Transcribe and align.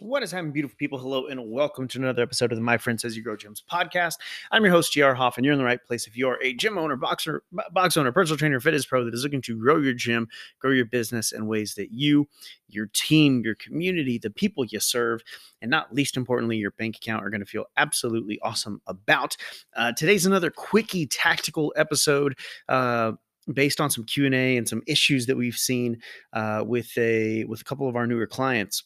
What 0.00 0.22
is 0.22 0.32
happening, 0.32 0.52
beautiful 0.52 0.78
people? 0.78 0.98
Hello, 0.98 1.26
and 1.26 1.50
welcome 1.50 1.86
to 1.88 1.98
another 1.98 2.22
episode 2.22 2.52
of 2.52 2.56
the 2.56 2.64
My 2.64 2.78
Friend 2.78 2.98
Says 2.98 3.18
You 3.18 3.22
Grow 3.22 3.36
Gyms 3.36 3.62
podcast. 3.62 4.14
I'm 4.50 4.64
your 4.64 4.72
host, 4.72 4.94
GR 4.94 5.12
Hoff, 5.12 5.36
and 5.36 5.44
you're 5.44 5.52
in 5.52 5.58
the 5.58 5.64
right 5.64 5.84
place 5.84 6.06
if 6.06 6.16
you're 6.16 6.42
a 6.42 6.54
gym 6.54 6.78
owner, 6.78 6.96
boxer, 6.96 7.42
box 7.72 7.98
owner, 7.98 8.10
personal 8.10 8.38
trainer, 8.38 8.58
fitness 8.60 8.86
pro 8.86 9.04
that 9.04 9.12
is 9.12 9.24
looking 9.24 9.42
to 9.42 9.58
grow 9.58 9.76
your 9.76 9.92
gym, 9.92 10.26
grow 10.58 10.70
your 10.70 10.86
business 10.86 11.32
in 11.32 11.46
ways 11.46 11.74
that 11.74 11.92
you, 11.92 12.26
your 12.66 12.88
team, 12.94 13.42
your 13.44 13.56
community, 13.56 14.16
the 14.16 14.30
people 14.30 14.64
you 14.64 14.80
serve, 14.80 15.20
and 15.60 15.70
not 15.70 15.94
least 15.94 16.16
importantly, 16.16 16.56
your 16.56 16.70
bank 16.70 16.96
account 16.96 17.22
are 17.22 17.28
going 17.28 17.42
to 17.42 17.46
feel 17.46 17.66
absolutely 17.76 18.38
awesome 18.40 18.80
about. 18.86 19.36
Uh, 19.76 19.92
today's 19.92 20.24
another 20.24 20.50
quickie 20.50 21.06
tactical 21.06 21.74
episode. 21.76 22.38
Uh, 22.70 23.12
based 23.54 23.80
on 23.80 23.90
some 23.90 24.04
q&a 24.04 24.56
and 24.56 24.68
some 24.68 24.82
issues 24.86 25.26
that 25.26 25.36
we've 25.36 25.56
seen 25.56 26.00
uh, 26.34 26.62
with 26.64 26.96
a 26.96 27.42
with 27.44 27.62
a 27.62 27.64
couple 27.64 27.88
of 27.88 27.96
our 27.96 28.06
newer 28.06 28.26
clients 28.26 28.84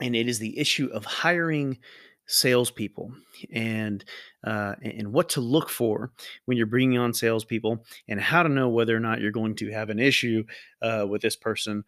and 0.00 0.16
it 0.16 0.28
is 0.28 0.38
the 0.38 0.58
issue 0.58 0.88
of 0.92 1.04
hiring 1.04 1.78
salespeople 2.26 3.12
and 3.52 4.04
uh, 4.44 4.74
and 4.82 5.12
what 5.12 5.28
to 5.30 5.40
look 5.40 5.68
for 5.68 6.12
when 6.44 6.56
you're 6.56 6.66
bringing 6.66 6.98
on 6.98 7.12
salespeople 7.12 7.84
and 8.08 8.20
how 8.20 8.42
to 8.42 8.48
know 8.48 8.68
whether 8.68 8.96
or 8.96 9.00
not 9.00 9.20
you're 9.20 9.32
going 9.32 9.54
to 9.56 9.70
have 9.70 9.90
an 9.90 9.98
issue 9.98 10.44
uh, 10.80 11.04
with 11.08 11.22
this 11.22 11.36
person, 11.36 11.84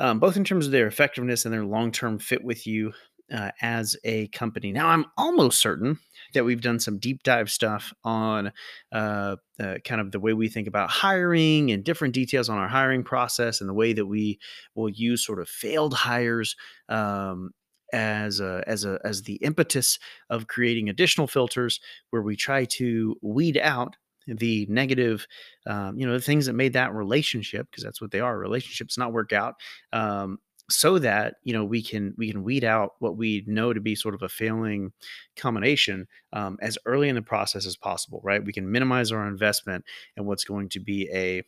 um, 0.00 0.18
both 0.18 0.36
in 0.36 0.44
terms 0.44 0.66
of 0.66 0.72
their 0.72 0.86
effectiveness 0.86 1.44
and 1.44 1.52
their 1.52 1.64
long 1.64 1.92
term 1.92 2.18
fit 2.18 2.42
with 2.42 2.66
you 2.66 2.92
uh, 3.32 3.50
as 3.60 3.96
a 4.04 4.28
company. 4.28 4.72
Now, 4.72 4.88
I'm 4.88 5.06
almost 5.16 5.60
certain 5.60 5.98
that 6.34 6.44
we've 6.44 6.60
done 6.60 6.78
some 6.78 6.98
deep 6.98 7.22
dive 7.22 7.50
stuff 7.50 7.92
on 8.04 8.52
uh, 8.92 9.36
uh, 9.60 9.74
kind 9.84 10.00
of 10.00 10.12
the 10.12 10.20
way 10.20 10.32
we 10.32 10.48
think 10.48 10.68
about 10.68 10.90
hiring 10.90 11.70
and 11.70 11.84
different 11.84 12.14
details 12.14 12.48
on 12.48 12.58
our 12.58 12.68
hiring 12.68 13.02
process 13.02 13.60
and 13.60 13.68
the 13.68 13.74
way 13.74 13.92
that 13.92 14.06
we 14.06 14.38
will 14.74 14.88
use 14.88 15.24
sort 15.24 15.40
of 15.40 15.48
failed 15.48 15.94
hires. 15.94 16.56
Um, 16.88 17.50
as 17.92 18.40
a, 18.40 18.64
as 18.66 18.84
a 18.84 18.98
as 19.04 19.22
the 19.22 19.36
impetus 19.36 20.00
of 20.28 20.48
creating 20.48 20.88
additional 20.88 21.28
filters 21.28 21.78
where 22.10 22.20
we 22.20 22.34
try 22.34 22.64
to 22.64 23.16
weed 23.22 23.56
out 23.56 23.94
the 24.26 24.66
negative 24.68 25.26
um, 25.66 25.96
you 25.96 26.06
know 26.06 26.12
the 26.12 26.20
things 26.20 26.46
that 26.46 26.54
made 26.54 26.72
that 26.72 26.92
relationship 26.92 27.68
because 27.70 27.84
that's 27.84 28.00
what 28.00 28.10
they 28.10 28.20
are 28.20 28.36
relationships 28.38 28.98
not 28.98 29.12
work 29.12 29.32
out 29.32 29.54
um, 29.92 30.38
so 30.68 30.98
that 30.98 31.36
you 31.44 31.52
know 31.52 31.64
we 31.64 31.82
can 31.82 32.14
we 32.18 32.30
can 32.30 32.42
weed 32.42 32.64
out 32.64 32.92
what 32.98 33.16
we 33.16 33.44
know 33.46 33.72
to 33.72 33.80
be 33.80 33.94
sort 33.94 34.14
of 34.14 34.22
a 34.22 34.28
failing 34.28 34.92
combination 35.36 36.06
um, 36.32 36.58
as 36.60 36.78
early 36.86 37.08
in 37.08 37.14
the 37.14 37.22
process 37.22 37.66
as 37.66 37.76
possible 37.76 38.20
right? 38.24 38.44
We 38.44 38.52
can 38.52 38.70
minimize 38.70 39.12
our 39.12 39.26
investment 39.28 39.84
and 40.16 40.26
what's 40.26 40.44
going 40.44 40.68
to 40.70 40.80
be 40.80 41.08
a 41.12 41.42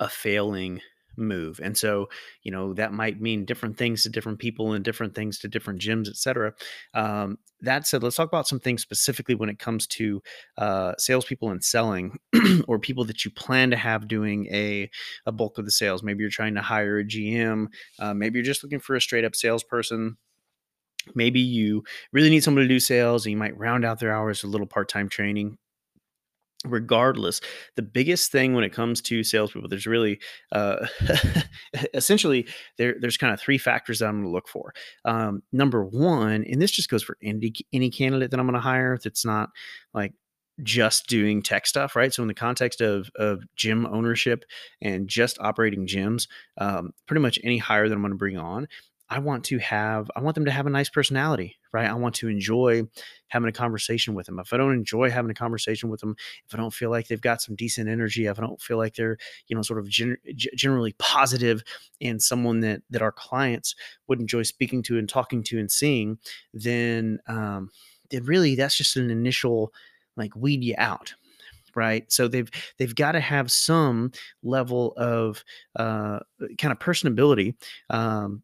a 0.00 0.08
failing 0.08 0.80
move 1.16 1.60
and 1.62 1.76
so 1.76 2.08
you 2.42 2.50
know 2.50 2.74
that 2.74 2.92
might 2.92 3.20
mean 3.20 3.44
different 3.44 3.76
things 3.76 4.02
to 4.02 4.08
different 4.08 4.38
people 4.38 4.72
and 4.72 4.84
different 4.84 5.14
things 5.14 5.38
to 5.38 5.48
different 5.48 5.80
gyms 5.80 6.08
etc 6.08 6.52
um, 6.94 7.38
that 7.62 7.86
said 7.86 8.02
let's 8.02 8.16
talk 8.16 8.28
about 8.28 8.48
some 8.48 8.60
things 8.60 8.82
specifically 8.82 9.34
when 9.34 9.48
it 9.48 9.58
comes 9.58 9.86
to 9.86 10.20
uh, 10.58 10.92
salespeople 10.98 11.50
and 11.50 11.64
selling 11.64 12.18
or 12.68 12.78
people 12.78 13.04
that 13.04 13.24
you 13.24 13.30
plan 13.30 13.70
to 13.70 13.76
have 13.76 14.08
doing 14.08 14.46
a, 14.52 14.90
a 15.26 15.32
bulk 15.32 15.58
of 15.58 15.64
the 15.64 15.70
sales. 15.70 16.02
Maybe 16.02 16.20
you're 16.20 16.30
trying 16.30 16.54
to 16.56 16.60
hire 16.60 16.98
a 16.98 17.04
gm 17.04 17.68
uh, 17.98 18.14
maybe 18.14 18.38
you're 18.38 18.44
just 18.44 18.62
looking 18.62 18.80
for 18.80 18.96
a 18.96 19.00
straight 19.00 19.24
up 19.24 19.34
salesperson. 19.34 20.16
Maybe 21.14 21.40
you 21.40 21.82
really 22.12 22.30
need 22.30 22.44
someone 22.44 22.62
to 22.62 22.68
do 22.68 22.78
sales 22.78 23.26
and 23.26 23.32
you 23.32 23.36
might 23.36 23.58
round 23.58 23.84
out 23.84 23.98
their 23.98 24.14
hours 24.14 24.42
with 24.42 24.50
a 24.50 24.52
little 24.52 24.66
part-time 24.66 25.08
training 25.08 25.58
regardless 26.64 27.40
the 27.76 27.82
biggest 27.82 28.30
thing 28.30 28.54
when 28.54 28.64
it 28.64 28.72
comes 28.72 29.00
to 29.00 29.22
salespeople 29.22 29.68
there's 29.68 29.86
really 29.86 30.20
uh, 30.52 30.86
essentially 31.94 32.46
there, 32.78 32.94
there's 33.00 33.16
kind 33.16 33.32
of 33.32 33.40
three 33.40 33.58
factors 33.58 33.98
that 33.98 34.06
i'm 34.06 34.16
going 34.16 34.24
to 34.24 34.30
look 34.30 34.48
for. 34.48 34.72
Um, 35.04 35.42
number 35.52 35.84
one 35.84 36.44
and 36.44 36.60
this 36.60 36.70
just 36.70 36.90
goes 36.90 37.02
for 37.02 37.16
any 37.22 37.52
any 37.72 37.90
candidate 37.90 38.30
that 38.30 38.40
i'm 38.40 38.46
going 38.46 38.54
to 38.54 38.60
hire 38.60 38.98
that's 39.02 39.24
not 39.24 39.50
like 39.94 40.12
just 40.62 41.06
doing 41.06 41.42
tech 41.42 41.66
stuff 41.66 41.96
right? 41.96 42.12
So 42.12 42.22
in 42.22 42.28
the 42.28 42.34
context 42.34 42.80
of 42.80 43.10
of 43.16 43.42
gym 43.56 43.86
ownership 43.86 44.44
and 44.80 45.08
just 45.08 45.38
operating 45.40 45.86
gyms 45.86 46.28
um, 46.58 46.92
pretty 47.06 47.20
much 47.20 47.38
any 47.42 47.58
hire 47.58 47.88
that 47.88 47.94
i'm 47.94 48.02
going 48.02 48.12
to 48.12 48.18
bring 48.18 48.38
on 48.38 48.68
I 49.12 49.18
want 49.18 49.44
to 49.44 49.58
have, 49.58 50.10
I 50.16 50.22
want 50.22 50.36
them 50.36 50.46
to 50.46 50.50
have 50.50 50.66
a 50.66 50.70
nice 50.70 50.88
personality, 50.88 51.58
right? 51.70 51.86
I 51.86 51.92
want 51.92 52.14
to 52.16 52.28
enjoy 52.28 52.84
having 53.28 53.46
a 53.46 53.52
conversation 53.52 54.14
with 54.14 54.24
them. 54.24 54.38
If 54.38 54.54
I 54.54 54.56
don't 54.56 54.72
enjoy 54.72 55.10
having 55.10 55.30
a 55.30 55.34
conversation 55.34 55.90
with 55.90 56.00
them, 56.00 56.16
if 56.46 56.54
I 56.54 56.56
don't 56.56 56.72
feel 56.72 56.88
like 56.88 57.08
they've 57.08 57.20
got 57.20 57.42
some 57.42 57.54
decent 57.54 57.90
energy, 57.90 58.24
if 58.24 58.38
I 58.38 58.42
don't 58.42 58.60
feel 58.60 58.78
like 58.78 58.94
they're, 58.94 59.18
you 59.48 59.54
know, 59.54 59.60
sort 59.60 59.80
of 59.80 59.86
gen- 59.86 60.16
generally 60.34 60.94
positive 60.98 61.62
and 62.00 62.22
someone 62.22 62.60
that 62.60 62.80
that 62.88 63.02
our 63.02 63.12
clients 63.12 63.74
would 64.08 64.18
enjoy 64.18 64.44
speaking 64.44 64.82
to 64.84 64.96
and 64.96 65.10
talking 65.10 65.42
to 65.42 65.58
and 65.58 65.70
seeing, 65.70 66.16
then 66.54 67.18
um, 67.26 67.68
then 68.08 68.24
really 68.24 68.54
that's 68.54 68.78
just 68.78 68.96
an 68.96 69.10
initial 69.10 69.74
like 70.16 70.34
weed 70.36 70.64
you 70.64 70.74
out 70.78 71.12
right 71.74 72.12
so 72.12 72.28
they've 72.28 72.50
they've 72.78 72.94
got 72.94 73.12
to 73.12 73.20
have 73.20 73.50
some 73.50 74.10
level 74.42 74.92
of 74.96 75.42
uh, 75.76 76.18
kind 76.58 76.72
of 76.72 76.78
personability 76.78 77.54
um, 77.88 78.42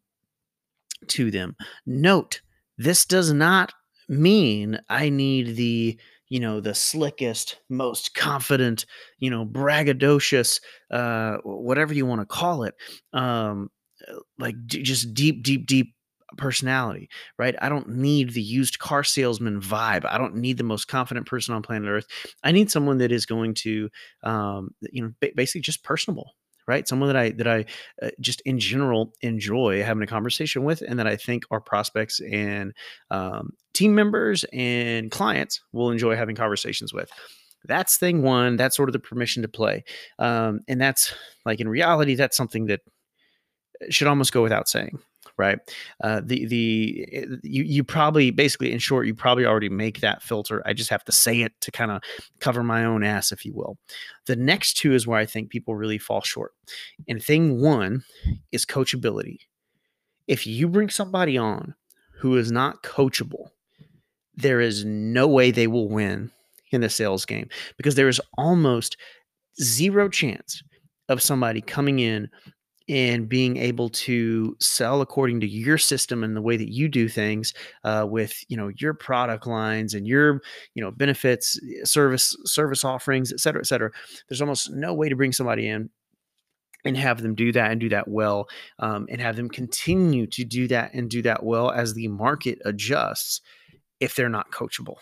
to 1.07 1.31
them. 1.31 1.55
Note, 1.85 2.41
this 2.77 3.05
does 3.05 3.33
not 3.33 3.73
mean 4.07 4.79
I 4.89 5.09
need 5.09 5.55
the 5.55 5.99
you 6.29 6.39
know 6.39 6.59
the 6.59 6.73
slickest 6.73 7.57
most 7.69 8.15
confident 8.15 8.85
you 9.19 9.29
know 9.29 9.45
braggadocious 9.45 10.59
uh 10.91 11.37
whatever 11.43 11.93
you 11.93 12.05
want 12.07 12.21
to 12.21 12.25
call 12.25 12.63
it 12.63 12.73
um 13.13 13.69
uh, 14.07 14.15
like 14.39 14.55
d- 14.65 14.81
just 14.81 15.13
deep 15.13 15.43
deep 15.43 15.67
deep 15.67 15.93
personality 16.37 17.09
right? 17.39 17.55
I 17.59 17.69
don't 17.69 17.89
need 17.89 18.33
the 18.33 18.41
used 18.41 18.77
car 18.79 19.03
salesman 19.03 19.59
vibe. 19.61 20.05
I 20.05 20.17
don't 20.19 20.35
need 20.35 20.57
the 20.57 20.63
most 20.63 20.87
confident 20.87 21.25
person 21.25 21.55
on 21.55 21.63
planet 21.63 21.89
earth. 21.89 22.05
I 22.43 22.51
need 22.51 22.69
someone 22.69 22.99
that 22.99 23.11
is 23.11 23.25
going 23.25 23.53
to 23.55 23.89
um 24.23 24.69
you 24.91 25.03
know 25.03 25.11
basically 25.35 25.61
just 25.61 25.83
personable 25.83 26.33
right? 26.69 26.87
Someone 26.87 27.07
that 27.07 27.17
I 27.17 27.31
that 27.31 27.47
I 27.47 27.65
uh, 28.01 28.11
just 28.21 28.41
in 28.41 28.59
general 28.59 29.11
enjoy 29.21 29.81
having 29.81 30.03
a 30.03 30.07
conversation 30.07 30.63
with, 30.63 30.83
and 30.87 30.99
that 30.99 31.07
I 31.07 31.15
think 31.15 31.43
our 31.49 31.59
prospects 31.59 32.21
and 32.21 32.73
um, 33.09 33.53
team 33.73 33.95
members 33.95 34.45
and 34.53 35.09
clients 35.09 35.61
will 35.73 35.89
enjoy 35.89 36.15
having 36.15 36.35
conversations 36.35 36.93
with. 36.93 37.09
That's 37.65 37.97
thing 37.97 38.21
one. 38.21 38.55
That's 38.55 38.77
sort 38.77 38.87
of 38.87 38.93
the 38.93 38.99
permission 38.99 39.41
to 39.41 39.49
play, 39.49 39.83
um, 40.19 40.59
and 40.67 40.79
that's 40.79 41.11
like 41.43 41.59
in 41.59 41.67
reality, 41.67 42.13
that's 42.13 42.37
something 42.37 42.67
that 42.67 42.81
uh, 43.81 43.87
should 43.89 44.07
almost 44.07 44.31
go 44.31 44.43
without 44.43 44.69
saying 44.69 44.99
right? 45.39 45.57
Uh, 46.03 46.21
the 46.23 46.45
the 46.45 47.07
eh, 47.11 47.25
you 47.41 47.63
you 47.63 47.83
probably 47.83 48.29
basically 48.29 48.71
in 48.71 48.77
short 48.77 49.07
you 49.07 49.15
probably 49.15 49.45
already 49.45 49.69
make 49.69 50.01
that 50.01 50.21
filter. 50.21 50.61
I 50.67 50.73
just 50.73 50.89
have 50.91 51.05
to 51.05 51.11
say 51.11 51.41
it 51.41 51.53
to 51.61 51.71
kind 51.71 51.89
of 51.89 52.03
cover 52.39 52.61
my 52.61 52.85
own 52.85 53.03
ass, 53.03 53.31
if 53.31 53.45
you 53.45 53.53
will. 53.53 53.77
The 54.25 54.35
next 54.35 54.75
two 54.75 54.93
is 54.93 55.07
where 55.07 55.17
I 55.17 55.25
think 55.25 55.49
people 55.49 55.75
really 55.75 55.97
fall 55.97 56.21
short. 56.21 56.51
And 57.07 57.23
thing 57.23 57.61
one 57.61 58.03
is 58.51 58.65
coachability. 58.65 59.39
If 60.27 60.45
you 60.45 60.67
bring 60.67 60.89
somebody 60.89 61.37
on 61.37 61.73
who 62.19 62.37
is 62.37 62.51
not 62.51 62.83
coachable, 62.83 63.47
there 64.35 64.59
is 64.59 64.85
no 64.85 65.27
way 65.27 65.49
they 65.49 65.67
will 65.67 65.89
win 65.89 66.31
in 66.71 66.81
the 66.81 66.89
sales 66.89 67.25
game 67.25 67.47
because 67.77 67.95
there 67.95 68.09
is 68.09 68.21
almost 68.37 68.97
zero 69.61 70.09
chance 70.09 70.61
of 71.07 71.21
somebody 71.21 71.61
coming 71.61 71.99
in 71.99 72.29
and 72.89 73.29
being 73.29 73.55
able 73.57 73.87
to 73.89 74.57
sell 74.59 75.01
according 75.01 75.39
to 75.39 75.47
your 75.47 75.77
system 75.77 76.23
and 76.23 76.35
the 76.35 76.41
way 76.41 76.57
that 76.57 76.73
you 76.73 76.89
do 76.89 77.07
things 77.07 77.53
uh, 77.83 78.05
with 78.09 78.43
you 78.49 78.57
know 78.57 78.71
your 78.77 78.93
product 78.93 79.45
lines 79.47 79.93
and 79.93 80.07
your 80.07 80.41
you 80.73 80.83
know 80.83 80.91
benefits 80.91 81.59
eh, 81.63 81.85
service 81.85 82.35
service 82.45 82.83
offerings 82.83 83.31
et 83.31 83.39
cetera 83.39 83.61
et 83.61 83.67
cetera 83.67 83.91
there's 84.27 84.41
almost 84.41 84.71
no 84.71 84.93
way 84.93 85.07
to 85.07 85.15
bring 85.15 85.31
somebody 85.31 85.69
in 85.69 85.89
and 86.85 86.97
have 86.97 87.21
them 87.21 87.35
do 87.35 87.51
that 87.51 87.71
and 87.71 87.79
do 87.79 87.89
that 87.89 88.07
well 88.07 88.47
um, 88.79 89.05
and 89.09 89.21
have 89.21 89.35
them 89.35 89.49
continue 89.49 90.25
to 90.25 90.43
do 90.43 90.67
that 90.67 90.93
and 90.93 91.09
do 91.09 91.21
that 91.21 91.43
well 91.43 91.71
as 91.71 91.93
the 91.93 92.07
market 92.07 92.59
adjusts 92.65 93.41
if 93.99 94.15
they're 94.15 94.29
not 94.29 94.51
coachable 94.51 94.95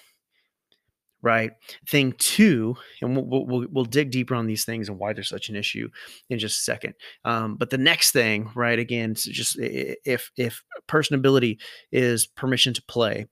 right? 1.21 1.51
Thing 1.89 2.13
two, 2.17 2.75
and 3.01 3.15
we'll, 3.15 3.45
we'll, 3.45 3.67
we'll 3.71 3.85
dig 3.85 4.11
deeper 4.11 4.35
on 4.35 4.47
these 4.47 4.65
things 4.65 4.89
and 4.89 4.99
why 4.99 5.13
they're 5.13 5.23
such 5.23 5.49
an 5.49 5.55
issue 5.55 5.89
in 6.29 6.39
just 6.39 6.59
a 6.59 6.63
second. 6.63 6.93
Um, 7.25 7.55
but 7.55 7.69
the 7.69 7.77
next 7.77 8.11
thing, 8.11 8.51
right? 8.55 8.77
Again, 8.77 9.15
just 9.15 9.57
if 9.59 10.31
if 10.37 10.63
personability 10.87 11.57
is 11.91 12.27
permission 12.27 12.73
to 12.73 12.83
play, 12.83 13.27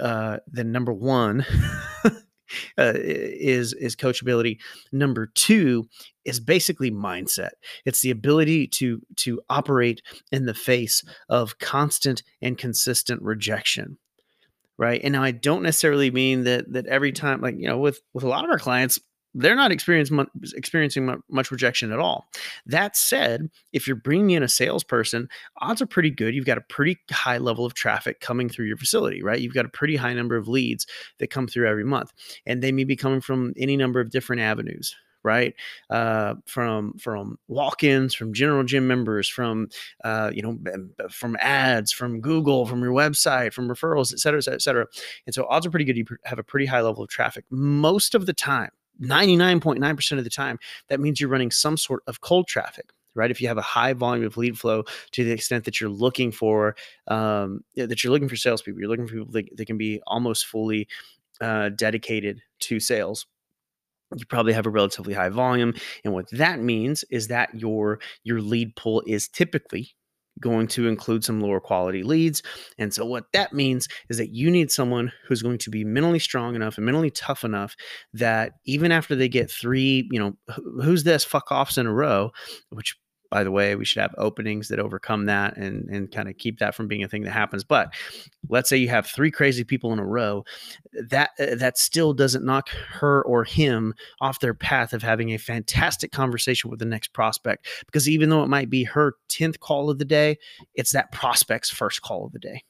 uh, 0.00 0.38
then 0.46 0.72
number 0.72 0.92
one. 0.92 1.44
Uh, 2.78 2.92
is 2.94 3.72
is 3.72 3.96
coachability. 3.96 4.58
Number 4.92 5.26
two 5.34 5.88
is 6.24 6.38
basically 6.38 6.92
mindset. 6.92 7.50
It's 7.84 8.02
the 8.02 8.12
ability 8.12 8.68
to 8.68 9.02
to 9.16 9.40
operate 9.50 10.00
in 10.30 10.46
the 10.46 10.54
face 10.54 11.02
of 11.28 11.58
constant 11.58 12.22
and 12.40 12.56
consistent 12.56 13.20
rejection 13.20 13.98
right? 14.78 15.00
And 15.02 15.12
now 15.12 15.22
I 15.22 15.30
don't 15.30 15.62
necessarily 15.62 16.10
mean 16.10 16.44
that 16.44 16.72
that 16.72 16.86
every 16.86 17.12
time, 17.12 17.40
like 17.40 17.56
you 17.58 17.68
know, 17.68 17.78
with 17.78 18.00
with 18.14 18.24
a 18.24 18.28
lot 18.28 18.44
of 18.44 18.50
our 18.50 18.58
clients, 18.58 18.98
they're 19.34 19.54
not 19.54 19.70
experiencing 19.70 20.26
experiencing 20.54 21.22
much 21.30 21.50
rejection 21.50 21.92
at 21.92 21.98
all. 21.98 22.26
That 22.64 22.96
said, 22.96 23.50
if 23.72 23.86
you're 23.86 23.96
bringing 23.96 24.30
in 24.30 24.42
a 24.42 24.48
salesperson, 24.48 25.28
odds 25.60 25.82
are 25.82 25.86
pretty 25.86 26.10
good. 26.10 26.34
You've 26.34 26.46
got 26.46 26.58
a 26.58 26.62
pretty 26.62 26.98
high 27.10 27.38
level 27.38 27.66
of 27.66 27.74
traffic 27.74 28.20
coming 28.20 28.48
through 28.48 28.66
your 28.66 28.78
facility, 28.78 29.22
right? 29.22 29.40
You've 29.40 29.54
got 29.54 29.66
a 29.66 29.70
pretty 29.70 29.96
high 29.96 30.14
number 30.14 30.36
of 30.36 30.48
leads 30.48 30.86
that 31.18 31.30
come 31.30 31.46
through 31.46 31.68
every 31.68 31.84
month, 31.84 32.12
and 32.46 32.62
they 32.62 32.72
may 32.72 32.84
be 32.84 32.96
coming 32.96 33.20
from 33.20 33.52
any 33.56 33.76
number 33.76 34.00
of 34.00 34.10
different 34.10 34.40
avenues 34.40 34.94
right? 35.26 35.54
Uh, 35.90 36.36
from 36.46 36.94
from 36.98 37.38
walk-ins, 37.48 38.14
from 38.14 38.32
general 38.32 38.64
gym 38.64 38.86
members, 38.86 39.28
from 39.28 39.68
uh, 40.04 40.30
you 40.32 40.40
know, 40.40 40.56
from 41.10 41.36
ads, 41.40 41.92
from 41.92 42.20
Google, 42.20 42.64
from 42.64 42.80
your 42.82 42.92
website, 42.92 43.52
from 43.52 43.68
referrals, 43.68 44.12
et 44.12 44.20
cetera, 44.20 44.40
et 44.46 44.62
cetera. 44.62 44.86
And 45.26 45.34
so 45.34 45.44
odds 45.50 45.66
are 45.66 45.70
pretty 45.70 45.84
good. 45.84 45.96
You 45.96 46.06
have 46.24 46.38
a 46.38 46.44
pretty 46.44 46.66
high 46.66 46.80
level 46.80 47.02
of 47.02 47.10
traffic 47.10 47.44
most 47.50 48.14
of 48.14 48.24
the 48.24 48.32
time. 48.32 48.70
99.9% 49.02 50.18
of 50.18 50.24
the 50.24 50.30
time, 50.30 50.58
that 50.88 51.00
means 51.00 51.20
you're 51.20 51.28
running 51.28 51.50
some 51.50 51.76
sort 51.76 52.02
of 52.06 52.22
cold 52.22 52.48
traffic 52.48 52.86
right? 53.16 53.30
If 53.30 53.40
you 53.40 53.48
have 53.48 53.56
a 53.56 53.62
high 53.62 53.94
volume 53.94 54.26
of 54.26 54.36
lead 54.36 54.58
flow 54.58 54.84
to 55.12 55.24
the 55.24 55.32
extent 55.32 55.64
that 55.64 55.80
you're 55.80 55.88
looking 55.88 56.30
for, 56.30 56.76
um, 57.08 57.64
that 57.74 58.04
you're 58.04 58.12
looking 58.12 58.28
for 58.28 58.36
salespeople, 58.36 58.78
you're 58.78 58.90
looking 58.90 59.06
for 59.06 59.14
people 59.14 59.32
that, 59.32 59.56
that 59.56 59.64
can 59.64 59.78
be 59.78 60.02
almost 60.06 60.44
fully 60.44 60.86
uh, 61.40 61.70
dedicated 61.70 62.42
to 62.60 62.78
sales 62.78 63.26
you 64.14 64.26
probably 64.26 64.52
have 64.52 64.66
a 64.66 64.70
relatively 64.70 65.14
high 65.14 65.28
volume 65.28 65.74
and 66.04 66.12
what 66.12 66.30
that 66.30 66.60
means 66.60 67.04
is 67.10 67.28
that 67.28 67.54
your 67.54 67.98
your 68.22 68.40
lead 68.40 68.74
pull 68.76 69.02
is 69.06 69.28
typically 69.28 69.90
going 70.38 70.66
to 70.66 70.86
include 70.86 71.24
some 71.24 71.40
lower 71.40 71.60
quality 71.60 72.02
leads 72.02 72.42
and 72.78 72.92
so 72.92 73.06
what 73.06 73.24
that 73.32 73.54
means 73.54 73.88
is 74.10 74.18
that 74.18 74.34
you 74.34 74.50
need 74.50 74.70
someone 74.70 75.10
who's 75.26 75.42
going 75.42 75.56
to 75.56 75.70
be 75.70 75.82
mentally 75.82 76.18
strong 76.18 76.54
enough 76.54 76.76
and 76.76 76.84
mentally 76.84 77.10
tough 77.10 77.42
enough 77.42 77.74
that 78.12 78.52
even 78.66 78.92
after 78.92 79.16
they 79.16 79.28
get 79.28 79.50
three 79.50 80.06
you 80.10 80.18
know 80.18 80.36
who's 80.82 81.04
this? 81.04 81.24
Fuck 81.24 81.50
offs 81.50 81.78
in 81.78 81.86
a 81.86 81.92
row 81.92 82.30
which 82.70 82.96
by 83.30 83.44
the 83.44 83.50
way 83.50 83.74
we 83.74 83.84
should 83.84 84.00
have 84.00 84.14
openings 84.18 84.68
that 84.68 84.78
overcome 84.78 85.26
that 85.26 85.56
and 85.56 85.88
and 85.88 86.10
kind 86.10 86.28
of 86.28 86.36
keep 86.38 86.58
that 86.58 86.74
from 86.74 86.88
being 86.88 87.02
a 87.02 87.08
thing 87.08 87.22
that 87.22 87.32
happens. 87.32 87.64
But 87.64 87.92
let's 88.48 88.68
say 88.68 88.76
you 88.76 88.88
have 88.88 89.06
three 89.06 89.30
crazy 89.30 89.64
people 89.64 89.92
in 89.92 89.98
a 89.98 90.06
row 90.06 90.44
that 91.08 91.30
uh, 91.38 91.54
that 91.56 91.78
still 91.78 92.12
doesn't 92.12 92.44
knock 92.44 92.68
her 92.70 93.22
or 93.22 93.44
him 93.44 93.94
off 94.20 94.40
their 94.40 94.54
path 94.54 94.92
of 94.92 95.02
having 95.02 95.32
a 95.32 95.38
fantastic 95.38 96.12
conversation 96.12 96.70
with 96.70 96.78
the 96.78 96.86
next 96.86 97.12
prospect 97.12 97.66
because 97.86 98.08
even 98.08 98.28
though 98.28 98.42
it 98.42 98.48
might 98.48 98.70
be 98.70 98.84
her 98.84 99.14
10th 99.28 99.58
call 99.60 99.90
of 99.90 99.98
the 99.98 100.04
day 100.04 100.36
it's 100.74 100.92
that 100.92 101.12
prospect's 101.12 101.70
first 101.70 102.02
call 102.02 102.24
of 102.24 102.32
the 102.32 102.38
day 102.38 102.62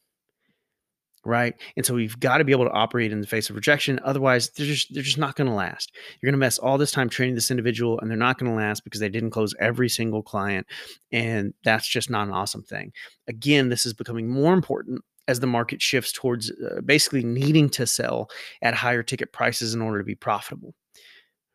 right? 1.26 1.54
And 1.76 1.84
so 1.84 1.94
we've 1.94 2.18
got 2.20 2.38
to 2.38 2.44
be 2.44 2.52
able 2.52 2.64
to 2.64 2.70
operate 2.70 3.12
in 3.12 3.20
the 3.20 3.26
face 3.26 3.50
of 3.50 3.56
rejection. 3.56 4.00
Otherwise, 4.04 4.50
they're 4.50 4.66
just 4.66 4.94
they're 4.94 5.02
just 5.02 5.18
not 5.18 5.34
going 5.34 5.48
to 5.48 5.54
last. 5.54 5.92
You're 6.20 6.30
going 6.30 6.38
to 6.38 6.44
mess 6.44 6.58
all 6.58 6.78
this 6.78 6.92
time 6.92 7.08
training 7.08 7.34
this 7.34 7.50
individual, 7.50 7.98
and 8.00 8.10
they're 8.10 8.16
not 8.16 8.38
going 8.38 8.50
to 8.50 8.56
last 8.56 8.84
because 8.84 9.00
they 9.00 9.08
didn't 9.08 9.30
close 9.30 9.54
every 9.60 9.88
single 9.88 10.22
client, 10.22 10.66
and 11.12 11.52
that's 11.64 11.88
just 11.88 12.08
not 12.08 12.28
an 12.28 12.34
awesome 12.34 12.62
thing. 12.62 12.92
Again, 13.28 13.68
this 13.68 13.84
is 13.84 13.92
becoming 13.92 14.28
more 14.28 14.54
important 14.54 15.02
as 15.28 15.40
the 15.40 15.46
market 15.46 15.82
shifts 15.82 16.12
towards 16.12 16.50
uh, 16.50 16.80
basically 16.84 17.24
needing 17.24 17.68
to 17.70 17.86
sell 17.86 18.30
at 18.62 18.74
higher 18.74 19.02
ticket 19.02 19.32
prices 19.32 19.74
in 19.74 19.82
order 19.82 19.98
to 19.98 20.04
be 20.04 20.14
profitable 20.14 20.74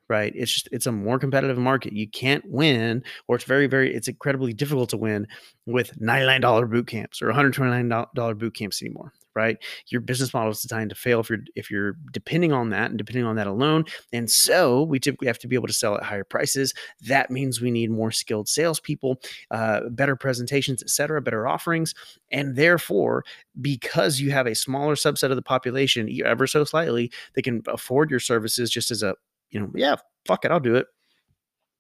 right 0.10 0.34
it's 0.36 0.52
just 0.52 0.70
it's 0.74 0.88
a 0.88 0.92
more 0.92 1.18
competitive 1.18 1.58
market 1.58 1.94
you 1.94 2.08
can't 2.10 2.44
win 2.50 3.02
or 3.30 3.38
it's 3.38 3.46
very 3.46 3.68
very 3.68 3.96
it's 3.96 4.10
incredibly 4.10 4.52
difficult 4.52 4.90
to 4.90 4.98
win 4.98 5.26
with 5.66 5.98
$99 6.00 6.70
boot 6.70 6.88
camps 6.88 7.22
or 7.22 7.32
$129 7.32 8.38
boot 8.38 8.54
camps 8.54 8.82
anymore 8.82 9.14
right? 9.36 9.58
Your 9.88 10.02
business 10.02 10.34
model 10.34 10.52
is 10.52 10.62
designed 10.62 10.90
to 10.90 10.96
fail 10.96 11.20
if 11.20 11.30
you're 11.30 11.40
if 11.56 11.72
you're 11.72 11.98
depending 12.12 12.52
on 12.52 12.70
that 12.70 12.90
and 12.90 12.98
depending 12.98 13.26
on 13.26 13.36
that 13.36 13.48
alone. 13.48 13.86
And 14.12 14.30
so 14.30 14.84
we 14.84 15.00
typically 15.00 15.28
have 15.28 15.40
to 15.40 15.48
be 15.48 15.56
able 15.56 15.68
to 15.68 15.74
sell 15.74 15.96
at 15.96 16.04
higher 16.04 16.24
prices. 16.24 16.74
That 17.02 17.32
means 17.32 17.62
we 17.62 17.72
need 17.72 17.92
more 17.92 18.12
skilled 18.12 18.50
salespeople, 18.50 19.22
uh, 19.52 19.82
better 19.90 20.16
presentations, 20.16 20.82
et 20.82 20.90
cetera, 20.90 21.22
better 21.22 21.48
offerings. 21.48 21.94
And 22.32 22.56
therefore, 22.56 23.24
because 23.60 24.20
you 24.20 24.32
have 24.32 24.48
a 24.48 24.56
smaller 24.56 24.96
subset 24.96 25.30
of 25.30 25.36
the 25.36 25.42
population, 25.42 26.10
ever 26.26 26.48
so 26.48 26.64
slightly, 26.64 27.12
they 27.34 27.42
can 27.42 27.62
afford 27.68 28.10
your 28.10 28.20
services 28.20 28.70
just 28.70 28.92
as 28.92 29.04
a, 29.04 29.16
you 29.50 29.60
know, 29.60 29.72
yeah, 29.76 29.96
fuck 30.26 30.46
it, 30.46 30.52
I'll 30.52 30.60
do 30.60 30.76
it 30.76 30.88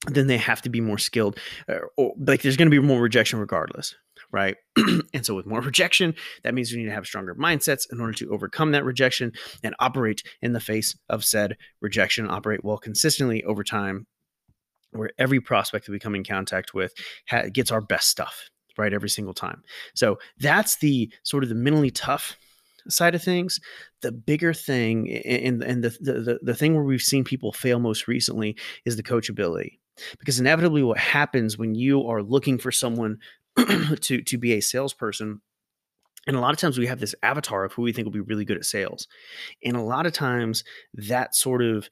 then 0.07 0.27
they 0.27 0.37
have 0.37 0.61
to 0.63 0.69
be 0.69 0.81
more 0.81 0.97
skilled 0.97 1.37
uh, 1.69 1.77
or 1.97 2.13
like 2.25 2.41
there's 2.41 2.57
going 2.57 2.69
to 2.69 2.81
be 2.81 2.85
more 2.85 2.99
rejection 2.99 3.39
regardless 3.39 3.95
right? 4.31 4.57
and 5.13 5.25
so, 5.25 5.35
with 5.35 5.45
more 5.45 5.61
rejection, 5.61 6.15
that 6.43 6.53
means 6.53 6.71
we 6.71 6.79
need 6.79 6.85
to 6.85 6.93
have 6.93 7.05
stronger 7.05 7.35
mindsets 7.35 7.91
in 7.91 7.99
order 7.99 8.13
to 8.13 8.31
overcome 8.31 8.71
that 8.71 8.85
rejection 8.85 9.31
and 9.63 9.75
operate 9.79 10.23
in 10.41 10.53
the 10.53 10.59
face 10.59 10.97
of 11.09 11.23
said 11.23 11.57
rejection, 11.81 12.29
operate 12.29 12.63
well 12.63 12.77
consistently 12.77 13.43
over 13.43 13.63
time, 13.63 14.07
where 14.91 15.11
every 15.17 15.39
prospect 15.39 15.85
that 15.85 15.91
we 15.91 15.99
come 15.99 16.15
in 16.15 16.23
contact 16.23 16.73
with 16.73 16.93
ha- 17.29 17.49
gets 17.51 17.71
our 17.71 17.81
best 17.81 18.07
stuff, 18.07 18.49
right? 18.77 18.93
Every 18.93 19.09
single 19.09 19.33
time. 19.33 19.63
So, 19.95 20.19
that's 20.37 20.77
the 20.77 21.11
sort 21.23 21.43
of 21.43 21.49
the 21.49 21.55
mentally 21.55 21.91
tough 21.91 22.37
side 22.87 23.13
of 23.13 23.21
things 23.21 23.59
the 24.01 24.11
bigger 24.11 24.55
thing 24.55 25.07
and 25.23 25.61
and 25.61 25.83
the, 25.83 25.89
the 26.01 26.39
the 26.41 26.55
thing 26.55 26.73
where 26.73 26.83
we've 26.83 26.99
seen 26.99 27.23
people 27.23 27.53
fail 27.53 27.77
most 27.77 28.07
recently 28.07 28.57
is 28.85 28.95
the 28.95 29.03
coachability 29.03 29.77
because 30.19 30.39
inevitably 30.39 30.83
what 30.83 30.97
happens 30.97 31.57
when 31.57 31.75
you 31.75 32.03
are 32.07 32.23
looking 32.23 32.57
for 32.57 32.71
someone 32.71 33.17
to 34.01 34.21
to 34.21 34.37
be 34.37 34.53
a 34.53 34.61
salesperson 34.61 35.41
and 36.27 36.35
a 36.35 36.39
lot 36.39 36.53
of 36.53 36.59
times 36.59 36.77
we 36.77 36.87
have 36.87 36.99
this 36.99 37.15
avatar 37.23 37.65
of 37.65 37.73
who 37.73 37.81
we 37.81 37.91
think 37.91 38.05
will 38.05 38.11
be 38.11 38.19
really 38.19 38.45
good 38.45 38.57
at 38.57 38.65
sales 38.65 39.07
and 39.63 39.75
a 39.75 39.81
lot 39.81 40.05
of 40.05 40.13
times 40.13 40.63
that 40.93 41.35
sort 41.35 41.61
of 41.61 41.89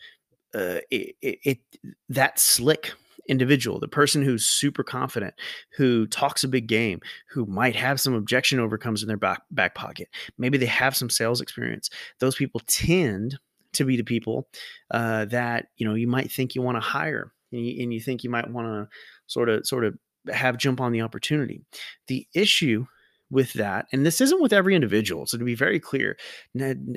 uh, 0.55 0.79
it, 0.89 1.15
it, 1.21 1.39
it 1.43 1.59
that 2.07 2.39
slick 2.39 2.93
individual, 3.29 3.79
the 3.79 3.87
person 3.87 4.23
who's 4.23 4.45
super 4.45 4.83
confident, 4.83 5.35
who 5.77 6.07
talks 6.07 6.43
a 6.43 6.47
big 6.47 6.67
game, 6.67 6.99
who 7.29 7.45
might 7.45 7.75
have 7.75 8.01
some 8.01 8.13
objection 8.13 8.59
overcomes 8.59 9.01
in 9.01 9.07
their 9.07 9.17
back 9.17 9.43
back 9.51 9.75
pocket. 9.75 10.09
Maybe 10.37 10.57
they 10.57 10.65
have 10.65 10.97
some 10.97 11.09
sales 11.09 11.39
experience. 11.39 11.89
Those 12.19 12.35
people 12.35 12.61
tend 12.65 13.37
to 13.73 13.85
be 13.85 13.95
the 13.95 14.03
people 14.03 14.49
uh, 14.91 15.25
that 15.25 15.67
you 15.77 15.87
know 15.87 15.93
you 15.93 16.07
might 16.07 16.31
think 16.31 16.55
you 16.55 16.61
want 16.61 16.75
to 16.75 16.81
hire, 16.81 17.31
and 17.51 17.65
you, 17.65 17.83
and 17.83 17.93
you 17.93 18.01
think 18.01 18.23
you 18.23 18.29
might 18.29 18.49
want 18.49 18.67
to 18.67 18.89
sort 19.27 19.47
of 19.47 19.65
sort 19.65 19.85
of 19.85 19.97
have 20.31 20.57
jump 20.57 20.81
on 20.81 20.91
the 20.91 21.01
opportunity. 21.01 21.61
The 22.07 22.27
issue 22.33 22.85
with 23.31 23.53
that, 23.53 23.85
and 23.91 24.05
this 24.05 24.21
isn't 24.21 24.41
with 24.41 24.53
every 24.53 24.75
individual, 24.75 25.25
so 25.25 25.37
to 25.37 25.43
be 25.43 25.55
very 25.55 25.79
clear, 25.79 26.17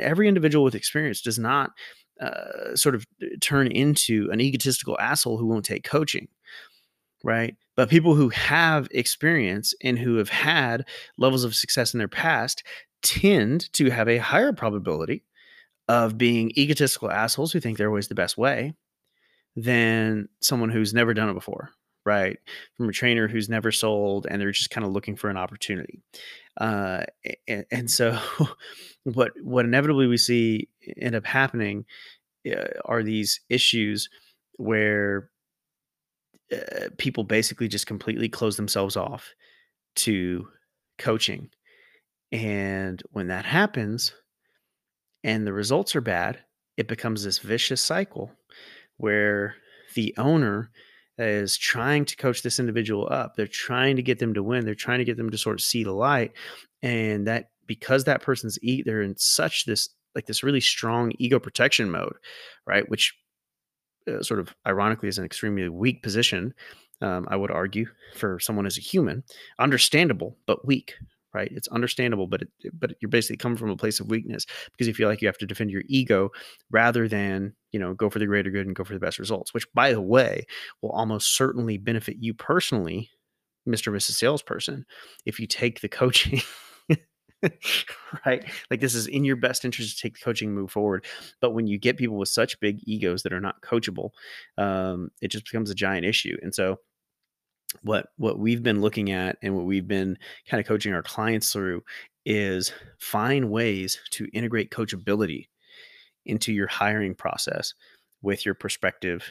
every 0.01 0.29
individual 0.29 0.65
with 0.65 0.75
experience 0.75 1.21
does 1.21 1.39
not 1.39 1.71
uh, 2.21 2.75
sort 2.75 2.95
of 2.95 3.07
turn 3.41 3.67
into 3.67 4.29
an 4.33 4.41
egotistical 4.41 4.99
asshole 4.99 5.39
who 5.39 5.47
won't 5.47 5.65
take 5.65 5.85
coaching, 5.85 6.29
right? 7.25 7.57
But 7.77 7.91
people 7.91 8.15
who 8.15 8.29
have 8.31 8.89
experience 8.91 9.75
and 9.83 9.99
who 9.99 10.17
have 10.17 10.29
had 10.29 10.87
levels 11.19 11.45
of 11.45 11.55
success 11.55 11.95
in 11.95 11.99
their 11.99 12.09
past 12.09 12.63
tend 13.03 13.73
to 13.75 13.91
have 13.91 14.09
a 14.09 14.19
higher 14.19 14.53
probability 14.53 15.25
of 15.89 16.17
being 16.17 16.53
egotistical 16.57 17.11
assholes 17.11 17.53
who 17.53 17.61
think 17.61 17.77
they're 17.77 17.89
always 17.89 18.09
the 18.09 18.15
best 18.15 18.39
way 18.39 18.75
than 19.57 20.29
someone 20.41 20.71
who's 20.71 20.95
never 20.95 21.13
done 21.13 21.29
it 21.29 21.35
before 21.35 21.71
right? 22.05 22.39
From 22.77 22.89
a 22.89 22.93
trainer 22.93 23.29
who's 23.29 23.49
never 23.49 23.71
sold 23.73 24.27
and 24.29 24.41
they're 24.41 24.53
just 24.53 24.71
kind 24.71 24.85
of 24.85 24.93
looking 24.93 25.17
for 25.17 25.31
an 25.31 25.37
opportunity. 25.37 26.01
Uh, 26.61 27.05
and, 27.49 27.65
and, 27.71 27.91
so, 27.91 28.19
what 29.05 29.33
what 29.43 29.65
inevitably 29.65 30.07
we 30.07 30.19
see 30.19 30.69
end 30.99 31.15
up 31.15 31.25
happening 31.25 31.87
uh, 32.51 32.67
are 32.85 33.03
these 33.03 33.41
issues 33.49 34.11
where 34.57 35.31
uh, 36.53 36.89
people 36.99 37.25
basically 37.25 37.69
just 37.69 37.87
completely 37.87 38.29
close 38.29 38.57
themselves 38.57 38.97
off 38.97 39.33
to 39.97 40.47
coaching. 40.99 41.51
And 42.31 43.03
when 43.13 43.29
that 43.29 43.45
happens 43.45 44.13
and 45.25 45.47
the 45.47 45.53
results 45.53 45.97
are 45.97 46.01
bad, 46.01 46.39
it 46.77 46.89
becomes 46.89 47.25
this 47.25 47.39
vicious 47.39 47.81
cycle 47.81 48.33
where 48.97 49.55
the 49.95 50.15
owner 50.19 50.71
is 51.19 51.57
trying 51.57 52.05
to 52.07 52.17
coach 52.17 52.43
this 52.43 52.59
individual 52.59 53.09
up. 53.11 53.37
They're 53.37 53.47
trying 53.47 53.97
to 53.97 54.03
get 54.03 54.19
them 54.19 54.35
to 54.35 54.43
win. 54.43 54.65
They're 54.65 54.75
trying 54.75 54.99
to 54.99 55.05
get 55.05 55.17
them 55.17 55.31
to 55.31 55.39
sort 55.39 55.55
of 55.55 55.63
see 55.63 55.85
the 55.85 55.93
light. 55.93 56.33
And 56.83 57.27
that 57.27 57.51
because 57.67 58.05
that 58.05 58.23
person's 58.23 58.59
eat, 58.63 58.85
they're 58.87 59.03
in 59.03 59.17
such 59.17 59.65
this 59.65 59.91
like 60.15 60.27
this 60.27 60.43
really 60.43 60.61
strong 60.61 61.13
ego 61.19 61.39
protection 61.39 61.91
mode, 61.91 62.15
right? 62.67 62.89
Which 62.89 63.15
uh, 64.09 64.23
sort 64.23 64.41
of 64.41 64.55
ironically 64.67 65.09
is 65.09 65.19
an 65.19 65.25
extremely 65.25 65.69
weak 65.69 66.03
position. 66.03 66.55
Um, 67.01 67.27
I 67.31 67.37
would 67.37 67.51
argue 67.51 67.87
for 68.15 68.39
someone 68.39 68.67
as 68.67 68.79
a 68.79 68.83
human, 68.83 69.25
understandable 69.59 70.37
but 70.47 70.67
weak, 70.67 70.95
right? 71.35 71.51
It's 71.53 71.69
understandable, 71.69 72.27
but 72.27 72.43
it, 72.43 72.49
but 72.73 72.95
you're 73.01 73.09
basically 73.09 73.37
coming 73.37 73.59
from 73.59 73.71
a 73.71 73.77
place 73.77 74.01
of 74.01 74.09
weakness 74.09 74.47
because 74.73 74.87
you 74.87 74.95
feel 74.95 75.09
like 75.09 75.23
you 75.23 75.29
have 75.29 75.39
to 75.39 75.47
defend 75.47 75.71
your 75.71 75.83
ego 75.89 76.31
rather 76.71 77.09
than 77.09 77.55
you 77.73 77.81
know 77.81 77.95
go 77.95 78.11
for 78.11 78.19
the 78.19 78.27
greater 78.27 78.51
good 78.51 78.67
and 78.67 78.77
go 78.77 78.85
for 78.85 78.95
the 78.95 79.01
best 79.01 79.19
results. 79.19 79.55
Which, 79.55 79.67
by 79.75 79.93
the 79.93 80.01
way, 80.01 80.47
will 80.81 80.93
almost 80.93 81.37
certainly 81.37 81.79
benefit 81.79 82.17
you 82.21 82.35
personally, 82.35 83.11
Mister 83.67 83.93
or 83.93 83.97
Mrs. 83.97 84.13
Salesperson, 84.13 84.85
if 85.27 85.41
you 85.41 85.47
take 85.47 85.81
the 85.81 85.89
coaching 85.89 86.41
right? 88.27 88.45
Like 88.71 88.81
this 88.81 88.95
is 88.95 89.07
in 89.07 89.25
your 89.25 89.37
best 89.37 89.65
interest 89.65 89.97
to 89.97 90.03
take 90.03 90.15
the 90.15 90.25
coaching 90.25 90.55
move 90.55 90.71
forward. 90.71 91.05
But 91.41 91.53
when 91.53 91.67
you 91.67 91.79
get 91.79 91.97
people 91.97 92.17
with 92.17 92.29
such 92.29 92.59
big 92.61 92.81
egos 92.85 93.23
that 93.23 93.33
are 93.33 93.41
not 93.41 93.61
coachable, 93.63 94.11
um, 94.59 95.11
it 95.21 95.29
just 95.29 95.45
becomes 95.45 95.71
a 95.71 95.75
giant 95.75 96.07
issue. 96.07 96.37
And 96.43 96.55
so 96.55 96.79
what 97.83 98.09
what 98.17 98.39
we've 98.39 98.63
been 98.63 98.81
looking 98.81 99.11
at 99.11 99.37
and 99.43 99.57
what 99.57 99.65
we've 99.65 99.89
been 99.89 100.19
kind 100.49 100.61
of 100.61 100.67
coaching 100.67 100.93
our 100.93 101.03
clients 101.03 101.53
through 101.53 101.83
is 102.25 102.73
find 102.99 103.51
ways 103.51 103.99
to 104.11 104.29
integrate 104.33 104.71
coachability 104.71 105.47
into 106.25 106.53
your 106.53 106.69
hiring 106.69 107.15
process 107.15 107.75
with 108.23 108.45
your 108.47 108.55
prospective 108.55 109.29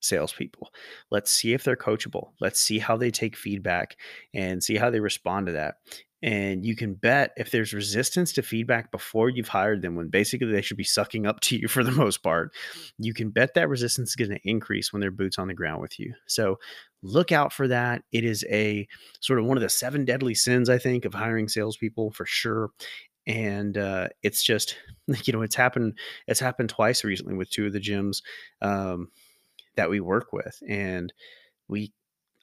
salespeople. 0.00 0.70
Let's 1.10 1.30
see 1.30 1.54
if 1.54 1.64
they're 1.64 1.76
coachable. 1.76 2.32
Let's 2.40 2.60
see 2.60 2.78
how 2.78 2.96
they 2.96 3.10
take 3.10 3.36
feedback 3.36 3.96
and 4.34 4.62
see 4.62 4.76
how 4.76 4.90
they 4.90 5.00
respond 5.00 5.46
to 5.46 5.52
that. 5.52 5.76
And 6.24 6.64
you 6.64 6.74
can 6.74 6.94
bet 6.94 7.32
if 7.36 7.50
there's 7.50 7.74
resistance 7.74 8.32
to 8.32 8.42
feedback 8.42 8.90
before 8.90 9.28
you've 9.28 9.48
hired 9.48 9.82
them, 9.82 9.94
when 9.94 10.08
basically 10.08 10.50
they 10.50 10.62
should 10.62 10.78
be 10.78 10.82
sucking 10.82 11.26
up 11.26 11.40
to 11.40 11.56
you 11.58 11.68
for 11.68 11.84
the 11.84 11.92
most 11.92 12.22
part, 12.22 12.50
you 12.98 13.12
can 13.12 13.28
bet 13.28 13.52
that 13.54 13.68
resistance 13.68 14.08
is 14.08 14.16
going 14.16 14.30
to 14.30 14.48
increase 14.48 14.90
when 14.90 15.00
they're 15.00 15.10
boots 15.10 15.38
on 15.38 15.48
the 15.48 15.54
ground 15.54 15.82
with 15.82 16.00
you. 16.00 16.14
So 16.26 16.58
look 17.02 17.30
out 17.30 17.52
for 17.52 17.68
that. 17.68 18.04
It 18.10 18.24
is 18.24 18.42
a 18.50 18.88
sort 19.20 19.38
of 19.38 19.44
one 19.44 19.58
of 19.58 19.62
the 19.62 19.68
seven 19.68 20.06
deadly 20.06 20.34
sins, 20.34 20.70
I 20.70 20.78
think, 20.78 21.04
of 21.04 21.12
hiring 21.12 21.46
salespeople 21.46 22.12
for 22.12 22.24
sure. 22.24 22.70
And 23.26 23.76
uh, 23.76 24.08
it's 24.22 24.42
just, 24.42 24.78
you 25.24 25.34
know, 25.34 25.42
it's 25.42 25.56
happened. 25.56 25.98
It's 26.26 26.40
happened 26.40 26.70
twice 26.70 27.04
recently 27.04 27.34
with 27.34 27.50
two 27.50 27.66
of 27.66 27.74
the 27.74 27.80
gyms 27.80 28.22
um, 28.62 29.10
that 29.76 29.90
we 29.90 30.00
work 30.00 30.32
with, 30.32 30.58
and 30.66 31.12
we 31.68 31.92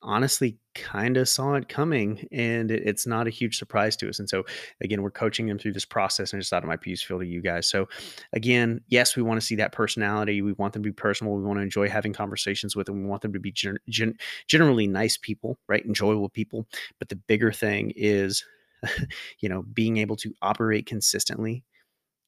honestly 0.04 0.58
kind 0.74 1.18
of 1.18 1.28
saw 1.28 1.54
it 1.54 1.68
coming 1.68 2.28
and 2.32 2.72
it, 2.72 2.84
it's 2.86 3.06
not 3.06 3.28
a 3.28 3.30
huge 3.30 3.58
surprise 3.58 3.96
to 3.96 4.08
us 4.08 4.20
and 4.20 4.30
so 4.30 4.44
again 4.82 5.02
we're 5.02 5.12
coaching 5.12 5.46
them 5.48 5.60
through 5.60 5.74
this 5.74 5.86
process 5.86 6.32
and 6.32 6.42
just 6.42 6.50
thought 6.50 6.64
it 6.64 6.68
might 6.68 6.82
be 6.82 6.90
useful 6.90 7.20
to 7.20 7.26
you 7.26 7.42
guys. 7.42 7.68
So 7.68 7.88
again 8.34 8.82
yes 8.88 9.16
we 9.16 9.22
want 9.22 9.40
to 9.40 9.46
see 9.46 9.56
that 9.56 9.72
personality 9.72 10.42
we 10.42 10.54
want 10.54 10.74
them 10.74 10.84
to 10.84 10.90
be 10.90 10.94
personal 10.94 11.34
we 11.34 11.44
want 11.44 11.58
to 11.58 11.64
enjoy 11.64 11.90
having 11.90 12.14
conversations 12.14 12.76
with 12.76 12.88
them 12.88 13.04
we 13.04 13.10
want 13.10 13.22
them 13.22 13.34
to 13.34 13.40
be 13.40 13.52
gen- 13.52 13.80
gen- 13.90 14.18
generally 14.48 14.88
nice 14.88 15.18
people 15.18 15.58
right 15.68 15.86
enjoyable 15.86 16.30
people 16.30 16.66
but 17.00 17.10
the 17.10 17.16
bigger 17.16 17.52
thing 17.52 17.92
is 17.96 18.44
you 19.40 19.50
know 19.50 19.64
being 19.74 19.98
able 19.98 20.16
to 20.16 20.34
operate 20.42 20.86
consistently 20.86 21.64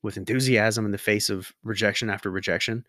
with 0.04 0.18
enthusiasm 0.18 0.86
in 0.86 0.92
the 0.92 0.98
face 0.98 1.30
of 1.30 1.52
rejection 1.64 2.10
after 2.10 2.30
rejection 2.30 2.86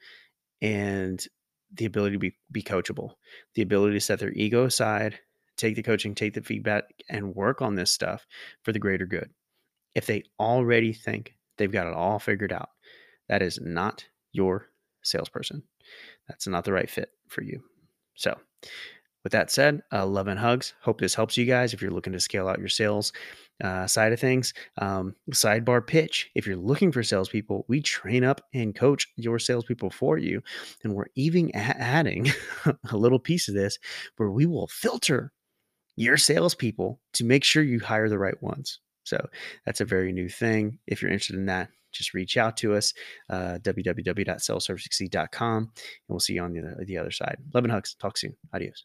and 0.60 1.26
the 1.74 1.84
ability 1.84 2.14
to 2.14 2.18
be, 2.18 2.36
be 2.50 2.62
coachable, 2.62 3.14
the 3.54 3.62
ability 3.62 3.94
to 3.94 4.00
set 4.00 4.18
their 4.18 4.32
ego 4.32 4.64
aside, 4.64 5.18
take 5.56 5.76
the 5.76 5.82
coaching, 5.82 6.14
take 6.14 6.34
the 6.34 6.42
feedback, 6.42 6.84
and 7.08 7.34
work 7.34 7.62
on 7.62 7.74
this 7.74 7.90
stuff 7.90 8.26
for 8.62 8.72
the 8.72 8.78
greater 8.78 9.06
good. 9.06 9.30
If 9.94 10.06
they 10.06 10.24
already 10.38 10.92
think 10.92 11.34
they've 11.56 11.70
got 11.70 11.86
it 11.86 11.94
all 11.94 12.18
figured 12.18 12.52
out, 12.52 12.70
that 13.28 13.42
is 13.42 13.60
not 13.60 14.04
your 14.32 14.68
salesperson. 15.02 15.62
That's 16.28 16.46
not 16.46 16.64
the 16.64 16.72
right 16.72 16.90
fit 16.90 17.10
for 17.28 17.42
you. 17.42 17.62
So, 18.14 18.36
with 19.22 19.32
that 19.32 19.50
said, 19.50 19.82
uh, 19.92 20.06
love 20.06 20.28
and 20.28 20.38
hugs. 20.38 20.74
Hope 20.82 21.00
this 21.00 21.14
helps 21.14 21.36
you 21.36 21.46
guys 21.46 21.72
if 21.72 21.80
you're 21.80 21.90
looking 21.90 22.12
to 22.12 22.20
scale 22.20 22.48
out 22.48 22.58
your 22.58 22.68
sales 22.68 23.12
uh, 23.62 23.86
side 23.86 24.12
of 24.12 24.20
things. 24.20 24.52
Um, 24.78 25.14
sidebar 25.30 25.86
pitch 25.86 26.30
if 26.34 26.46
you're 26.46 26.56
looking 26.56 26.92
for 26.92 27.02
salespeople, 27.02 27.64
we 27.68 27.80
train 27.80 28.24
up 28.24 28.40
and 28.52 28.74
coach 28.74 29.06
your 29.16 29.38
salespeople 29.38 29.90
for 29.90 30.18
you. 30.18 30.42
And 30.82 30.94
we're 30.94 31.06
even 31.14 31.50
adding 31.54 32.30
a 32.90 32.96
little 32.96 33.18
piece 33.18 33.48
of 33.48 33.54
this 33.54 33.78
where 34.16 34.30
we 34.30 34.46
will 34.46 34.68
filter 34.68 35.32
your 35.96 36.16
salespeople 36.16 37.00
to 37.12 37.24
make 37.24 37.44
sure 37.44 37.62
you 37.62 37.80
hire 37.80 38.08
the 38.08 38.18
right 38.18 38.40
ones. 38.42 38.80
So 39.04 39.28
that's 39.66 39.80
a 39.80 39.84
very 39.84 40.12
new 40.12 40.28
thing. 40.28 40.78
If 40.86 41.02
you're 41.02 41.10
interested 41.10 41.36
in 41.36 41.46
that, 41.46 41.68
just 41.92 42.14
reach 42.14 42.36
out 42.36 42.56
to 42.58 42.74
us, 42.74 42.92
uh, 43.30 43.58
and 43.64 43.74
we'll 46.08 46.20
see 46.20 46.34
you 46.34 46.42
on 46.42 46.52
the, 46.52 46.84
the 46.84 46.98
other 46.98 47.12
side. 47.12 47.38
Love 47.54 47.64
and 47.64 47.72
hugs. 47.72 47.94
Talk 47.94 48.18
soon. 48.18 48.36
Adios. 48.52 48.84